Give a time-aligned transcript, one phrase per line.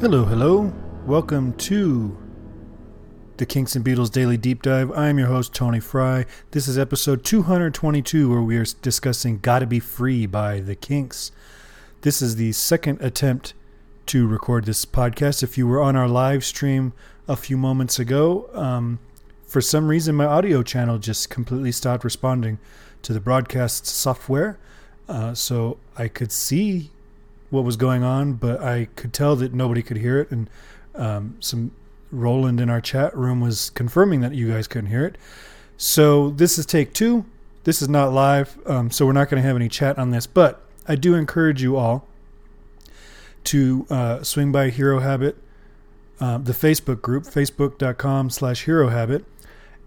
[0.00, 0.72] Hello, hello.
[1.04, 2.16] Welcome to
[3.36, 4.90] the Kinks and Beatles Daily Deep Dive.
[4.92, 6.24] I'm your host, Tony Fry.
[6.52, 11.32] This is episode 222, where we are discussing Gotta Be Free by the Kinks.
[12.00, 13.52] This is the second attempt
[14.06, 15.42] to record this podcast.
[15.42, 16.94] If you were on our live stream
[17.28, 19.00] a few moments ago, um,
[19.44, 22.58] for some reason my audio channel just completely stopped responding
[23.02, 24.58] to the broadcast software.
[25.10, 26.90] Uh, so I could see
[27.50, 30.30] what was going on, but I could tell that nobody could hear it.
[30.30, 30.48] And
[30.94, 31.72] um, some
[32.10, 35.18] Roland in our chat room was confirming that you guys couldn't hear it.
[35.76, 37.24] So this is take two.
[37.64, 40.26] This is not live, um, so we're not going to have any chat on this.
[40.26, 42.06] But I do encourage you all
[43.44, 45.36] to uh, swing by Hero Habit,
[46.20, 49.24] uh, the Facebook group, facebook.com slash Hero Habit,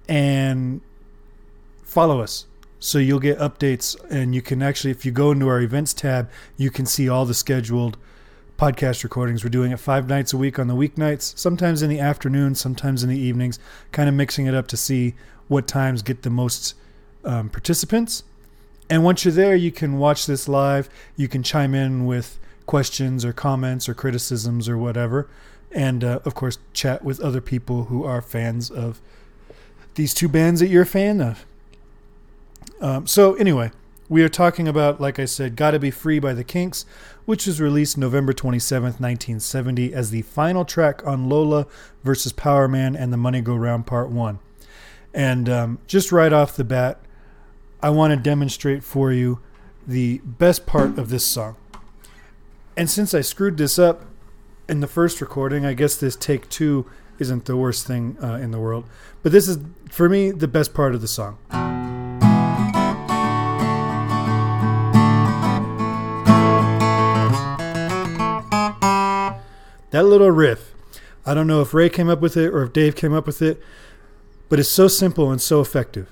[0.08, 0.82] and
[1.84, 2.46] follow us
[2.84, 6.30] so you'll get updates and you can actually if you go into our events tab
[6.58, 7.98] you can see all the scheduled
[8.60, 9.44] podcast recordings.
[9.44, 13.02] We're doing it five nights a week on the weeknights sometimes in the afternoon sometimes
[13.02, 13.58] in the evenings
[13.94, 15.16] kind of mixing it up to see
[15.48, 16.76] what times get the most
[17.24, 18.24] um, participants.
[18.90, 20.90] And once you're there you can watch this live.
[21.16, 25.30] You can chime in with questions or comments or criticisms or whatever.
[25.72, 29.00] And uh, of course chat with other people who are fans of
[29.96, 31.46] these two bands that you're a fan of
[32.82, 33.72] um, so anyway,
[34.10, 36.86] we are talking about, like I said, "Gotta Be Free" by the Kinks,
[37.26, 41.68] which was released November 27th, 1970, as the final track on Lola
[42.04, 44.40] versus Power Man and the Money Go Round Part One.
[45.14, 47.00] And um, just right off the bat,
[47.82, 49.40] I want to demonstrate for you
[49.88, 51.56] the best part of this song.
[52.76, 54.06] And since I screwed this up
[54.68, 58.52] in the first recording, I guess this take two isn't the worst thing uh, in
[58.52, 58.86] the world.
[59.22, 61.38] But this is, for me, the best part of the song.
[69.94, 70.74] That little riff,
[71.24, 73.44] I don't know if Ray came up with it or if Dave came up with
[73.44, 73.62] it,
[74.50, 76.10] but it's so simple and so effective.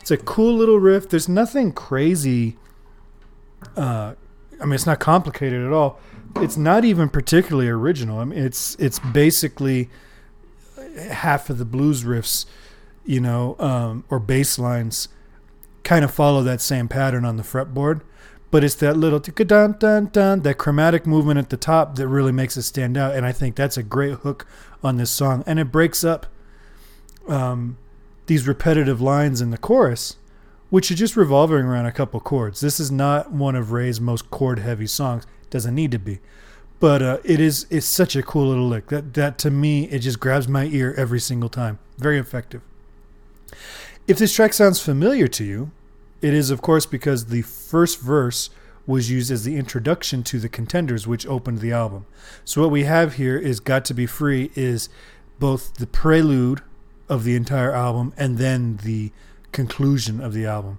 [0.00, 1.08] It's a cool little riff.
[1.08, 2.56] There's nothing crazy.
[3.76, 4.14] Uh,
[4.60, 5.98] I mean, it's not complicated at all.
[6.36, 8.20] It's not even particularly original.
[8.20, 9.90] I mean, it's it's basically
[11.10, 12.46] half of the blues riffs,
[13.04, 15.08] you know, um, or bass lines,
[15.82, 18.02] kind of follow that same pattern on the fretboard
[18.50, 22.32] but it's that little dun dun dun that chromatic movement at the top that really
[22.32, 24.46] makes it stand out and i think that's a great hook
[24.82, 25.44] on this song.
[25.46, 26.26] And it breaks up
[27.28, 27.78] um,
[28.26, 30.16] these repetitive lines in the chorus
[30.70, 32.60] which are just revolving around a couple chords.
[32.60, 35.26] This is not one of ray's most chord heavy songs.
[35.50, 36.20] Doesn't need to be.
[36.78, 38.86] But uh, it is it's such a cool little lick.
[38.86, 41.80] That that to me it just grabs my ear every single time.
[41.98, 42.62] Very effective.
[44.06, 45.72] If this track sounds familiar to you
[46.22, 48.50] it is, of course, because the first verse
[48.86, 52.06] was used as the introduction to the contenders, which opened the album.
[52.44, 54.88] So what we have here is "Got to Be Free" is
[55.38, 56.62] both the prelude
[57.08, 59.12] of the entire album and then the
[59.52, 60.78] conclusion of the album,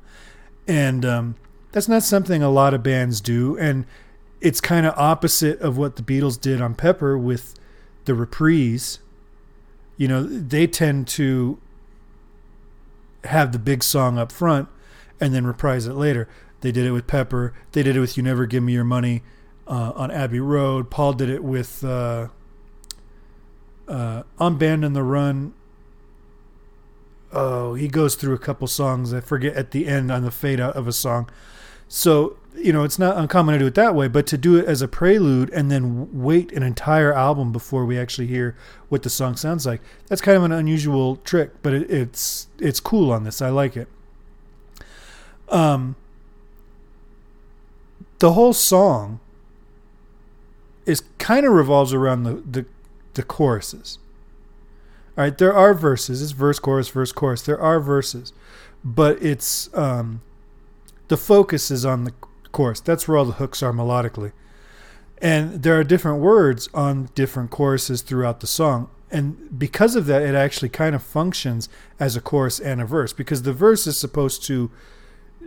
[0.68, 1.35] and um,
[1.72, 3.85] that's not something a lot of bands do, and
[4.41, 7.56] it's kind of opposite of what the Beatles did on Pepper with
[8.06, 9.00] the reprise.
[9.97, 11.59] You know, they tend to
[13.25, 14.68] have the big song up front
[15.21, 16.27] and then reprise it later.
[16.59, 17.53] They did it with Pepper.
[17.71, 19.23] They did it with "You Never Give Me Your Money"
[19.67, 20.89] uh, on Abbey Road.
[20.89, 22.27] Paul did it with uh,
[23.87, 25.53] uh, on Band on the Run.
[27.31, 29.13] Oh, he goes through a couple songs.
[29.13, 31.29] I forget at the end on the fade out of a song.
[31.88, 34.65] So you know, it's not uncommon to do it that way, but to do it
[34.65, 38.55] as a prelude and then wait an entire album before we actually hear
[38.89, 42.79] what the song sounds like, that's kind of an unusual trick, but it, it's it's
[42.79, 43.41] cool on this.
[43.41, 43.88] I like it.
[45.51, 45.95] Um,
[48.19, 49.19] the whole song
[50.85, 52.66] is kind of revolves around the, the
[53.13, 54.00] the choruses.
[55.18, 56.21] All right, there are verses.
[56.21, 57.42] It's verse, chorus, verse, chorus.
[57.42, 58.31] There are verses,
[58.83, 60.21] but it's um,
[61.09, 62.13] the focus is on the
[62.51, 62.80] chorus.
[62.80, 64.31] That's where all the hooks are melodically,
[65.21, 68.89] and there are different words on different choruses throughout the song.
[69.13, 71.68] And because of that, it actually kind of functions
[72.00, 74.71] as a chorus and a verse because the verse is supposed to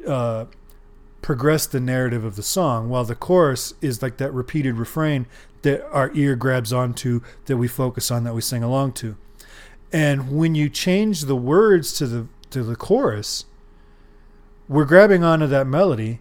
[0.06, 0.46] uh,
[1.22, 5.26] progress the narrative of the song, while the chorus is like that repeated refrain
[5.62, 9.16] that our ear grabs onto, that we focus on, that we sing along to.
[9.92, 13.46] And when you change the words to the to the chorus,
[14.68, 16.20] we're grabbing onto that melody,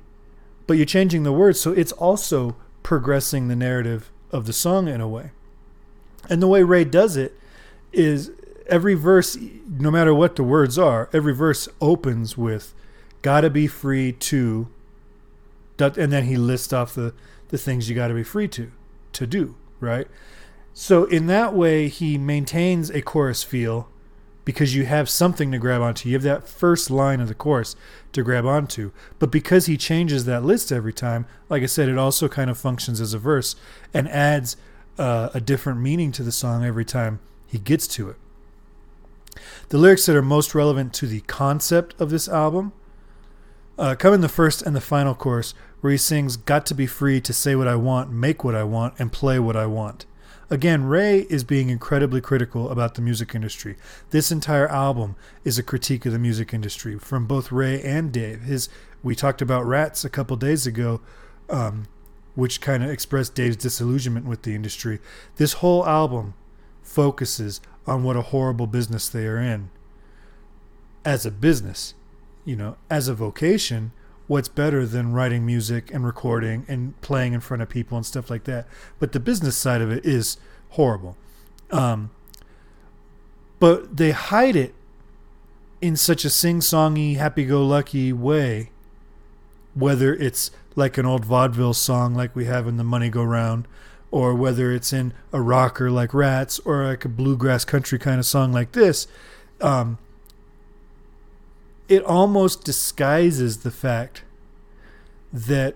[0.67, 5.01] but you're changing the words, so it's also progressing the narrative of the song in
[5.01, 5.31] a way.
[6.29, 7.37] And the way Ray does it
[7.91, 8.31] is
[8.67, 9.37] every verse,
[9.67, 12.73] no matter what the words are, every verse opens with
[13.23, 14.67] gotta be free to
[15.79, 17.13] and then he lists off the
[17.49, 18.71] the things you got to be free to
[19.13, 20.07] to do, right?
[20.73, 23.89] So in that way, he maintains a chorus feel
[24.43, 26.09] because you have something to grab onto.
[26.09, 27.75] You have that first line of the chorus
[28.11, 28.91] to grab onto.
[29.19, 32.57] But because he changes that list every time, like I said, it also kind of
[32.57, 33.55] functions as a verse
[33.93, 34.57] and adds
[34.97, 38.17] uh, a different meaning to the song every time he gets to it.
[39.69, 42.73] The lyrics that are most relevant to the concept of this album
[43.77, 46.87] uh, come in the first and the final chorus, where he sings, Got to be
[46.87, 50.05] free to say what I want, make what I want, and play what I want.
[50.49, 53.75] Again, Ray is being incredibly critical about the music industry.
[54.11, 58.41] This entire album is a critique of the music industry from both Ray and Dave.
[58.41, 58.69] His
[59.01, 61.01] we talked about Rats a couple days ago,
[61.49, 61.87] um,
[62.35, 64.99] which kind of expressed Dave's disillusionment with the industry.
[65.35, 66.35] This whole album
[66.81, 69.69] focuses on what a horrible business they are in.
[71.03, 71.95] As a business,
[72.45, 73.91] you know, as a vocation,
[74.27, 78.29] what's better than writing music and recording and playing in front of people and stuff
[78.29, 78.67] like that.
[78.99, 80.37] But the business side of it is
[80.69, 81.17] horrible.
[81.71, 82.11] Um,
[83.59, 84.73] but they hide it
[85.81, 88.69] in such a sing-songy, happy-go-lucky way.
[89.73, 93.67] Whether it's like an old vaudeville song like we have in the Money Go Round,
[94.11, 98.25] or whether it's in a rocker like Rats, or like a bluegrass country kind of
[98.25, 99.07] song like this,
[99.61, 99.97] um,
[101.87, 104.23] it almost disguises the fact
[105.31, 105.75] that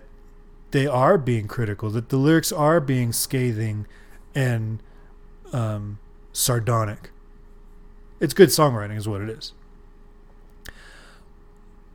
[0.70, 3.86] they are being critical, that the lyrics are being scathing
[4.34, 4.82] and
[5.52, 5.98] um,
[6.32, 7.10] sardonic.
[8.20, 9.52] It's good songwriting, is what it is.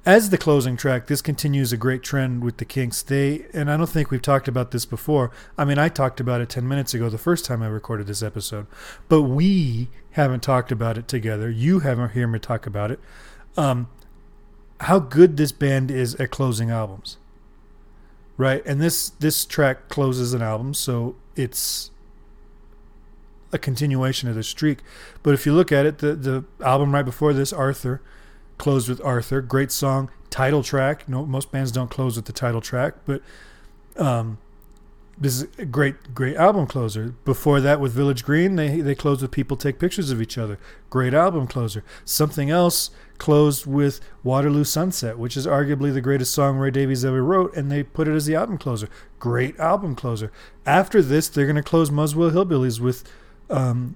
[0.05, 3.01] As the closing track, this continues a great trend with the Kinks.
[3.01, 5.31] They, and I don't think we've talked about this before.
[5.57, 8.21] I mean, I talked about it 10 minutes ago, the first time I recorded this
[8.21, 8.67] episode,
[9.07, 11.49] but we haven't talked about it together.
[11.49, 12.99] You haven't heard me talk about it.
[13.55, 13.87] Um,
[14.83, 17.17] how good this band is at closing albums.
[18.35, 18.65] Right?
[18.65, 21.91] And this this track closes an album, so it's
[23.51, 24.79] a continuation of the streak.
[25.21, 28.01] But if you look at it, the the album right before this, Arthur,
[28.57, 29.41] closed with Arthur.
[29.41, 31.07] Great song, title track.
[31.07, 33.21] No, most bands don't close with the title track, but
[33.97, 34.39] um,
[35.17, 37.13] this is a great, great album closer.
[37.23, 40.57] Before that, with Village Green, they they closed with "People Take Pictures of Each Other."
[40.89, 41.83] Great album closer.
[42.03, 42.89] Something else
[43.19, 47.71] closed with "Waterloo Sunset," which is arguably the greatest song Ray Davies ever wrote, and
[47.71, 48.89] they put it as the album closer.
[49.19, 50.31] Great album closer.
[50.65, 53.03] After this, they're going to close Muswell Hillbillies with
[53.49, 53.95] um,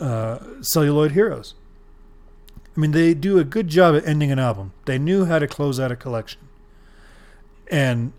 [0.00, 1.54] uh, "Celluloid Heroes."
[2.76, 4.72] I mean, they do a good job at ending an album.
[4.86, 6.40] They knew how to close out a collection,
[7.70, 8.12] and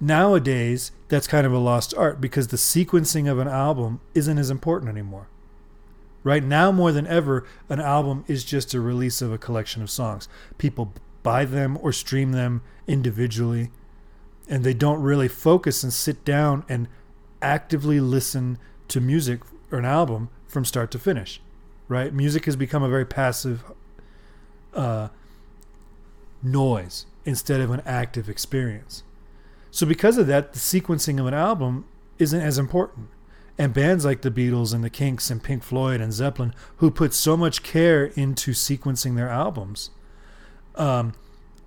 [0.00, 4.50] nowadays that's kind of a lost art because the sequencing of an album isn't as
[4.50, 5.28] important anymore.
[6.22, 9.90] Right now, more than ever, an album is just a release of a collection of
[9.90, 10.28] songs.
[10.58, 10.92] People
[11.22, 13.70] buy them or stream them individually,
[14.48, 16.88] and they don't really focus and sit down and
[17.40, 18.58] actively listen
[18.88, 21.40] to music or an album from start to finish.
[21.88, 22.12] Right?
[22.12, 23.64] Music has become a very passive
[24.74, 25.08] uh,
[26.42, 29.02] noise instead of an active experience.
[29.70, 31.86] So because of that, the sequencing of an album
[32.18, 33.08] isn't as important.
[33.58, 37.12] And bands like the Beatles and the Kinks and Pink Floyd and Zeppelin, who put
[37.12, 39.90] so much care into sequencing their albums,
[40.76, 41.12] um,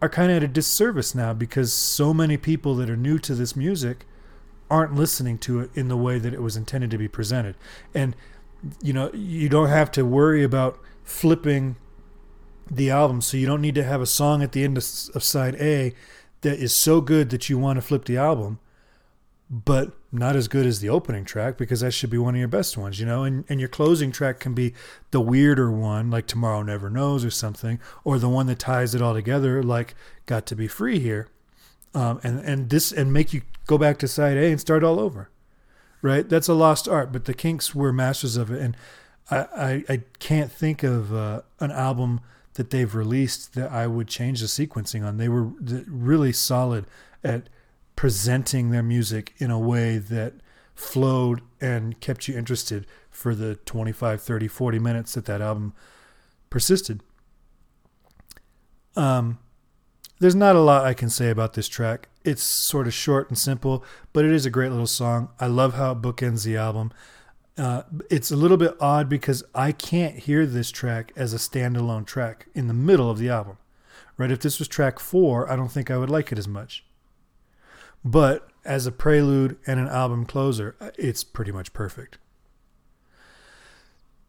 [0.01, 3.36] are kind of at a disservice now because so many people that are new to
[3.36, 4.05] this music
[4.69, 7.55] aren't listening to it in the way that it was intended to be presented.
[7.93, 8.15] And
[8.81, 11.75] you know, you don't have to worry about flipping
[12.69, 14.83] the album, so you don't need to have a song at the end of,
[15.13, 15.93] of side A
[16.43, 18.59] that is so good that you want to flip the album,
[19.50, 22.47] but not as good as the opening track because that should be one of your
[22.47, 23.23] best ones, you know?
[23.23, 24.73] And, and your closing track can be
[25.12, 29.01] the weirder one, like Tomorrow Never Knows or something, or the one that ties it
[29.01, 29.95] all together, like
[30.25, 31.27] Got to Be Free here.
[31.95, 35.00] Um, and, and this, and make you go back to side A and start all
[35.00, 35.29] over,
[36.01, 36.27] right?
[36.27, 38.62] That's a lost art, but the Kinks were masters of it.
[38.62, 38.77] And
[39.29, 42.21] I, I, I can't think of uh, an album
[42.55, 45.17] that they've released that I would change the sequencing on.
[45.17, 46.86] They were really solid
[47.24, 47.50] at
[47.95, 50.33] presenting their music in a way that
[50.75, 55.74] flowed and kept you interested for the 25, 30, 40 minutes that that album
[56.50, 57.01] persisted.
[58.95, 59.39] Um,
[60.19, 62.10] there's not a lot I can say about this track.
[62.24, 63.83] It's sort of short and simple,
[64.13, 65.29] but it is a great little song.
[65.39, 66.91] I love how it bookends the album.
[67.57, 72.05] Uh, it's a little bit odd because I can't hear this track as a standalone
[72.05, 73.57] track in the middle of the album.
[74.17, 74.31] Right?
[74.31, 76.83] If this was track four, I don't think I would like it as much.
[78.03, 82.17] But as a prelude and an album closer, uh, it's pretty much perfect.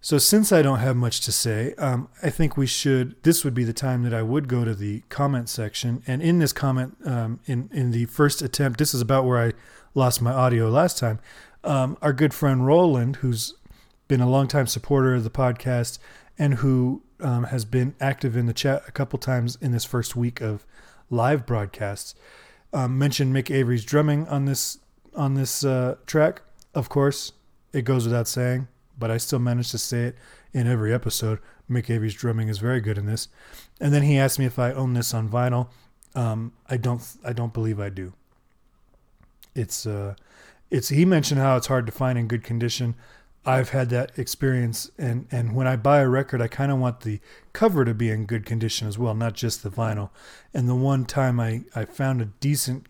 [0.01, 3.17] So, since I don't have much to say, um, I think we should.
[3.23, 6.03] This would be the time that I would go to the comment section.
[6.07, 9.53] And in this comment, um, in in the first attempt, this is about where I
[9.95, 11.21] lost my audio last time.
[11.65, 13.55] Um, our good friend Roland, who's
[14.07, 15.99] been a longtime supporter of the podcast
[16.39, 20.15] and who um, has been active in the chat a couple times in this first
[20.15, 20.67] week of
[21.09, 22.15] live broadcasts,
[22.73, 24.79] um, mentioned Mick Avory's drumming on this
[25.15, 26.43] on this uh, track.
[26.75, 27.33] Of course,
[27.73, 28.69] it goes without saying,
[28.99, 30.17] but I still managed to say it
[30.53, 31.39] in every episode.
[31.71, 33.29] Mick Avory's drumming is very good in this.
[33.81, 35.69] And then he asked me if I own this on vinyl.
[36.15, 37.03] Um, I don't.
[37.25, 38.13] I don't believe I do.
[39.55, 40.15] It's uh,
[40.75, 40.89] it's.
[40.89, 42.97] He mentioned how it's hard to find in good condition.
[43.47, 47.01] I've had that experience, and and when I buy a record, I kind of want
[47.01, 47.21] the
[47.53, 50.11] cover to be in good condition as well, not just the vinyl.
[50.53, 52.87] And the one time I I found a decent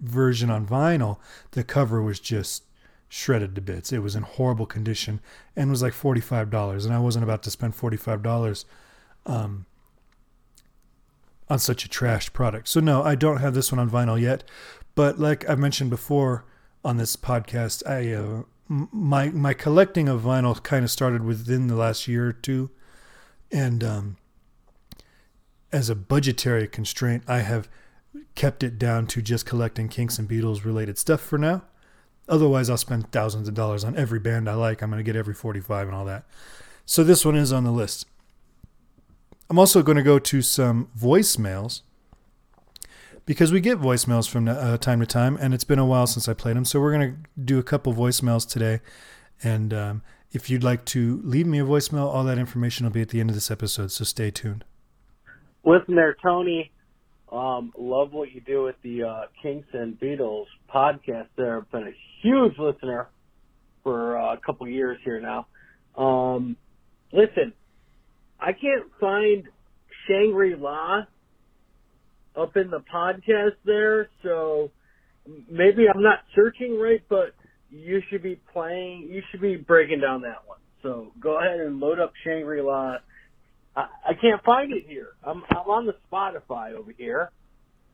[0.00, 1.18] version on vinyl,
[1.52, 2.64] the cover was just
[3.08, 3.90] shredded to bits.
[3.92, 5.20] It was in horrible condition
[5.56, 8.66] and was like forty five dollars, and I wasn't about to spend forty five dollars
[9.24, 9.64] um,
[11.48, 12.68] on such a trashed product.
[12.68, 14.44] So no, I don't have this one on vinyl yet.
[14.94, 16.44] But like I've mentioned before
[16.84, 21.76] on this podcast, I uh, my my collecting of vinyl kind of started within the
[21.76, 22.70] last year or two,
[23.50, 24.16] and um,
[25.72, 27.68] as a budgetary constraint, I have
[28.34, 31.62] kept it down to just collecting Kinks and Beatles related stuff for now.
[32.28, 34.82] Otherwise, I'll spend thousands of dollars on every band I like.
[34.82, 36.24] I'm going to get every 45 and all that.
[36.84, 38.06] So this one is on the list.
[39.48, 41.82] I'm also going to go to some voicemails
[43.28, 46.30] because we get voicemails from uh, time to time, and it's been a while since
[46.30, 46.64] I played them.
[46.64, 48.80] So we're going to do a couple voicemails today.
[49.42, 53.02] And um, if you'd like to leave me a voicemail, all that information will be
[53.02, 53.92] at the end of this episode.
[53.92, 54.64] So stay tuned.
[55.62, 56.70] Listen there, Tony.
[57.30, 61.26] Um, love what you do with the uh, Kinks and Beatles podcast.
[61.36, 63.08] There, I've been a huge listener
[63.82, 65.46] for uh, a couple years here now.
[66.02, 66.56] Um,
[67.12, 67.52] listen,
[68.40, 69.46] I can't find
[70.06, 71.02] Shangri La
[72.36, 74.70] up in the podcast there, so
[75.50, 77.34] maybe I'm not searching right, but
[77.70, 80.58] you should be playing, you should be breaking down that one.
[80.82, 82.98] So go ahead and load up Shangri La
[83.78, 85.10] I, I can't find it here.
[85.24, 87.30] I'm I'm on the Spotify over here,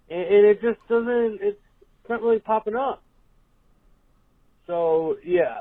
[0.09, 1.39] and, and it just doesn't.
[1.43, 1.61] It's
[2.09, 3.03] not really popping up.
[4.67, 5.59] So yeah,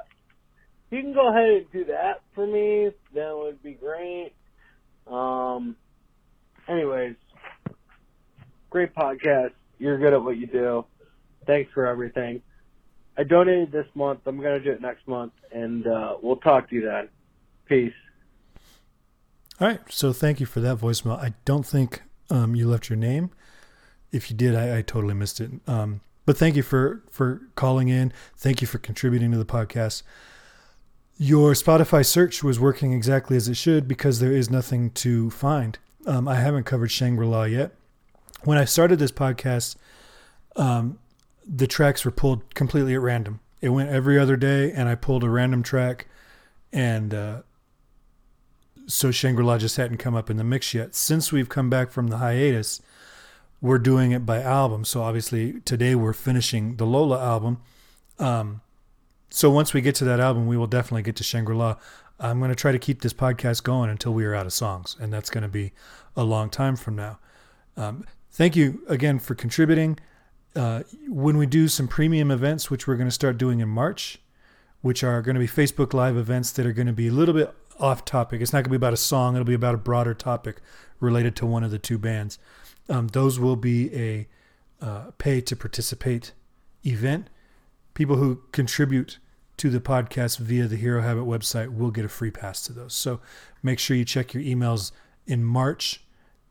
[0.90, 2.92] you can go ahead and do that for me.
[3.14, 4.32] That would be great.
[5.08, 5.76] Um.
[6.70, 7.16] Anyways,
[8.74, 9.52] great podcast.
[9.78, 10.84] You're good at what you do.
[11.46, 12.42] Thanks for everything.
[13.16, 14.22] I donated this month.
[14.26, 17.08] I'm gonna do it next month, and uh, we'll talk to you then.
[17.68, 17.94] Peace.
[19.62, 19.80] All right.
[19.90, 21.20] So thank you for that voicemail.
[21.20, 22.02] I don't think
[22.32, 23.30] um, you left your name.
[24.12, 25.52] If you did, I, I totally missed it.
[25.68, 28.12] Um, but thank you for for calling in.
[28.36, 30.02] Thank you for contributing to the podcast.
[31.20, 35.78] Your Spotify search was working exactly as it should because there is nothing to find.
[36.08, 37.76] Um, I haven't covered Shangri La yet.
[38.44, 39.76] When I started this podcast,
[40.56, 41.00] um,
[41.48, 43.40] the tracks were pulled completely at random.
[43.62, 46.08] It went every other day, and I pulled a random track,
[46.72, 47.42] and uh,
[48.86, 50.96] so Shangri La just hadn't come up in the mix yet.
[50.96, 52.82] Since we've come back from the hiatus,
[53.62, 54.84] we're doing it by album.
[54.84, 57.62] So obviously today we're finishing the Lola album.
[58.20, 58.62] Um,
[59.30, 61.78] so once we get to that album, we will definitely get to Shangri La.
[62.20, 64.96] I'm going to try to keep this podcast going until we are out of songs,
[65.00, 65.72] and that's going to be
[66.16, 67.20] a long time from now.
[67.76, 69.98] Um, thank you again for contributing.
[70.56, 74.20] Uh, when we do some premium events, which we're going to start doing in March,
[74.82, 77.34] which are going to be Facebook Live events that are going to be a little
[77.34, 78.42] bit off topic.
[78.42, 79.36] It's not going to be about a song.
[79.36, 80.58] It'll be about a broader topic
[81.00, 82.38] related to one of the two bands.
[82.90, 84.28] Um, those will be a
[84.82, 86.34] uh, pay to participate
[86.86, 87.30] event.
[87.94, 89.20] People who contribute
[89.58, 92.94] to the podcast via the Hero Habit website will get a free pass to those.
[92.94, 93.22] So
[93.62, 94.92] make sure you check your emails
[95.26, 96.04] in March,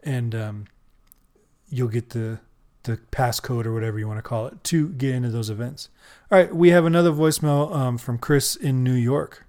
[0.03, 0.65] and um,
[1.73, 2.38] you'll get the
[2.85, 5.88] the passcode or whatever you want to call it to get into those events.
[6.31, 9.47] All right, we have another voicemail um, from Chris in New York.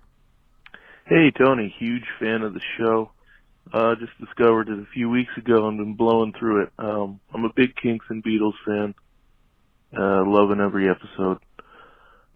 [1.06, 3.12] Hey Tony, huge fan of the show.
[3.74, 6.72] Uh, just discovered it a few weeks ago and been blowing through it.
[6.78, 8.94] Um, I'm a big Kinks and Beatles fan.
[9.98, 11.40] Uh, loving every episode.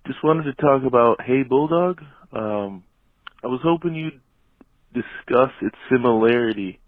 [0.05, 2.01] Just wanted to talk about Hey Bulldog.
[2.31, 2.83] Um,
[3.43, 4.19] I was hoping you'd
[4.93, 6.79] discuss its similarity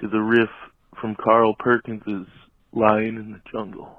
[0.00, 0.50] to the riff
[1.00, 2.26] from Carl Perkins's
[2.72, 3.98] Lion in the Jungle.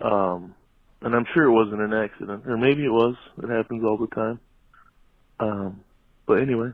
[0.00, 0.54] Um,
[1.02, 3.16] and I'm sure it wasn't an accident, or maybe it was.
[3.42, 4.40] It happens all the time.
[5.38, 5.80] Um,
[6.26, 6.70] but anyway,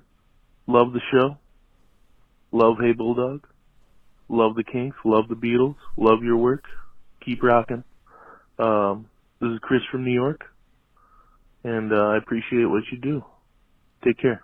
[0.66, 1.38] love the show.
[2.52, 3.46] Love Hey Bulldog.
[4.28, 4.96] Love the Kinks.
[5.04, 5.76] Love the Beatles.
[5.96, 6.64] Love your work.
[7.24, 7.84] Keep rocking.
[8.58, 9.06] Um,
[9.40, 10.44] this is Chris from New York,
[11.62, 13.24] and uh, I appreciate what you do.
[14.04, 14.42] Take care.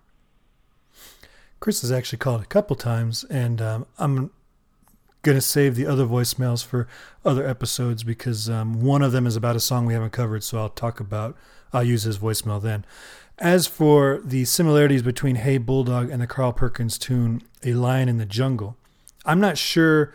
[1.61, 4.31] Chris has actually called a couple times, and um, I'm
[5.23, 6.89] going to save the other voicemails for
[7.25, 10.43] other episodes because um, one of them is about a song we haven't covered.
[10.43, 11.37] So I'll talk about,
[11.73, 12.85] I'll use his voicemail then.
[13.39, 18.19] As for the similarities between Hey Bulldog and the Carl Perkins tune A Lion in
[18.19, 18.77] the Jungle,
[19.25, 20.13] I'm not sure,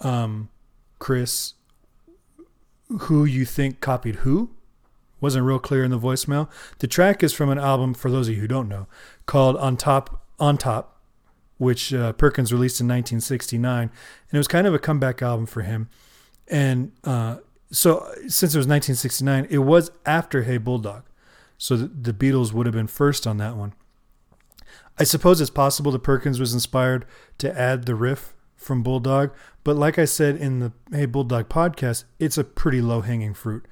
[0.00, 0.50] um,
[0.98, 1.54] Chris,
[3.00, 4.50] who you think copied who.
[5.20, 6.50] Wasn't real clear in the voicemail.
[6.80, 8.86] The track is from an album, for those of you who don't know,
[9.24, 10.93] called On Top, On Top,
[11.58, 13.82] which uh, Perkins released in 1969.
[13.82, 13.90] And
[14.32, 15.88] it was kind of a comeback album for him.
[16.48, 17.38] And uh,
[17.70, 21.04] so, since it was 1969, it was after Hey Bulldog.
[21.58, 23.74] So the, the Beatles would have been first on that one.
[24.98, 27.04] I suppose it's possible that Perkins was inspired
[27.38, 29.32] to add the riff from Bulldog,
[29.64, 33.66] but like I said in the Hey Bulldog podcast, it's a pretty low hanging fruit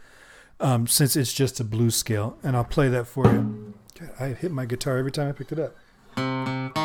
[0.59, 2.39] um, since it's just a blues scale.
[2.43, 3.75] And I'll play that for you.
[3.99, 6.82] God, I hit my guitar every time I picked it up.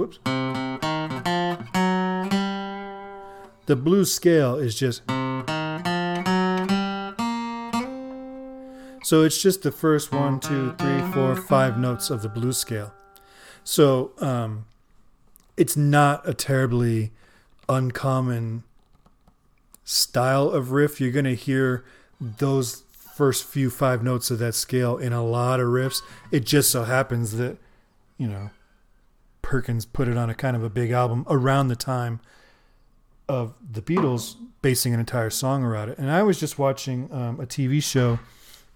[0.00, 0.18] Whoops.
[3.66, 5.02] The blues scale is just.
[9.04, 12.94] So it's just the first one, two, three, four, five notes of the blues scale.
[13.62, 14.64] So um,
[15.58, 17.12] it's not a terribly
[17.68, 18.62] uncommon
[19.84, 20.98] style of riff.
[20.98, 21.84] You're going to hear
[22.18, 26.00] those first few five notes of that scale in a lot of riffs.
[26.30, 27.58] It just so happens that,
[28.16, 28.48] you know,
[29.50, 32.20] Perkins put it on a kind of a big album around the time
[33.28, 35.98] of the Beatles basing an entire song around it.
[35.98, 38.20] And I was just watching um, a TV show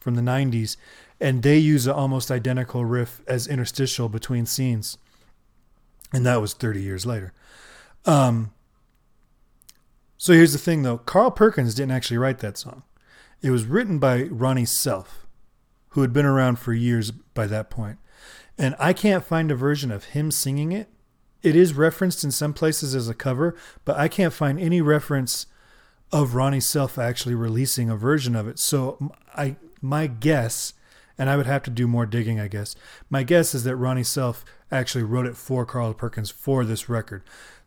[0.01, 0.77] from the 90s,
[1.21, 4.99] and they use an almost identical riff as interstitial between scenes.
[6.13, 7.33] And that was 30 years later.
[8.05, 8.53] Um,
[10.19, 12.83] so here's the thing, though Carl Perkins didn't actually write that song.
[13.43, 15.25] It was written by Ronnie Self,
[15.91, 17.99] who had been around for years by that point.
[18.59, 20.89] And I can't find a version of him singing it.
[21.43, 25.47] It is referenced in some places as a cover, but I can't find any reference
[26.13, 28.59] of Ronnie Self actually releasing a version of it.
[28.59, 30.73] So I my guess,
[31.19, 32.75] and I would have to do more digging, I guess.
[33.11, 37.23] My guess is that Ronnie Self actually wrote it for Carl Perkins for this record.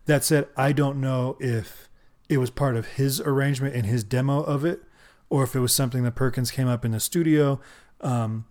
[0.06, 1.88] That said, I don't know if
[2.28, 4.82] it was part of his arrangement in his demo of it,
[5.30, 7.60] or if it was something that Perkins came up in the studio.
[8.00, 8.46] Um,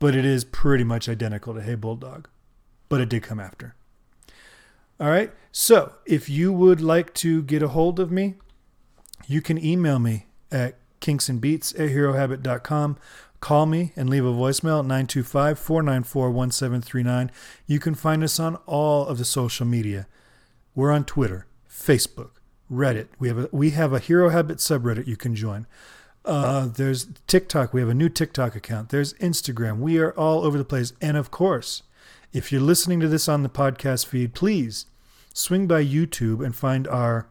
[0.00, 2.28] but it is pretty much identical to Hey Bulldog,
[2.88, 3.76] but it did come after.
[4.98, 5.32] All right.
[5.52, 8.34] So if you would like to get a hold of me,
[9.26, 12.98] you can email me at kinksandbeats at herohabit.com.
[13.40, 17.30] Call me and leave a voicemail at 925 494 1739.
[17.66, 20.06] You can find us on all of the social media.
[20.74, 22.32] We're on Twitter, Facebook,
[22.70, 23.08] Reddit.
[23.18, 25.66] We have a, we have a Hero Habit subreddit you can join.
[26.24, 27.72] Uh, there's TikTok.
[27.72, 28.90] We have a new TikTok account.
[28.90, 29.78] There's Instagram.
[29.78, 30.92] We are all over the place.
[31.00, 31.82] And of course,
[32.32, 34.86] if you're listening to this on the podcast feed, please
[35.32, 37.28] swing by YouTube and find our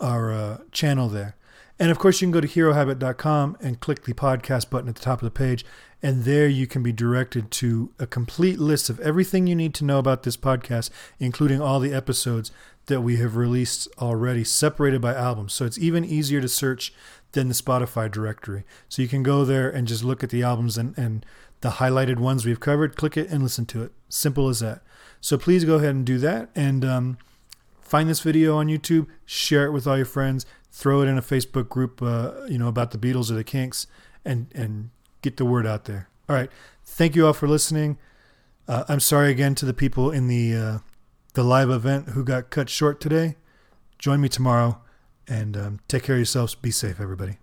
[0.00, 1.36] our uh, channel there.
[1.78, 5.02] And of course, you can go to herohabit.com and click the podcast button at the
[5.02, 5.64] top of the page.
[6.02, 9.84] And there you can be directed to a complete list of everything you need to
[9.84, 12.50] know about this podcast, including all the episodes
[12.86, 15.52] that we have released already, separated by albums.
[15.52, 16.92] So it's even easier to search
[17.32, 18.64] than the Spotify directory.
[18.88, 21.24] So you can go there and just look at the albums and, and
[21.60, 23.92] the highlighted ones we've covered, click it and listen to it.
[24.08, 24.82] Simple as that.
[25.20, 26.50] So please go ahead and do that.
[26.54, 27.18] And um,
[27.80, 31.22] find this video on YouTube, share it with all your friends, throw it in a
[31.22, 33.86] Facebook group, uh, you know, about the Beatles or the Kinks,
[34.24, 34.90] and and
[35.20, 36.08] get the word out there.
[36.28, 36.50] All right,
[36.84, 37.98] thank you all for listening.
[38.66, 40.78] Uh, I'm sorry again to the people in the uh,
[41.34, 43.36] the live event who got cut short today.
[43.98, 44.80] Join me tomorrow,
[45.28, 46.54] and um, take care of yourselves.
[46.54, 47.38] Be safe, everybody.